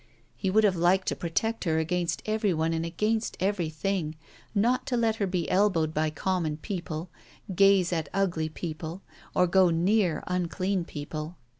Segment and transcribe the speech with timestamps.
[0.35, 4.15] He would have liked to protect her against everyone and against everything,
[4.55, 7.11] not to let her be elbowed by common people,
[7.53, 9.03] gaze at ugly people,
[9.35, 11.37] or go near unclean people.